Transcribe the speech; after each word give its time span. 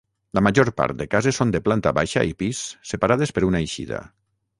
La 0.35 0.41
major 0.45 0.69
part 0.79 0.95
de 1.01 1.05
cases 1.11 1.37
són 1.41 1.51
de 1.55 1.61
planta 1.67 1.93
baixa 1.97 2.23
i 2.31 2.33
pis 2.39 2.63
separades 2.93 3.35
per 3.37 3.45
una 3.51 3.61
eixida. 3.67 4.01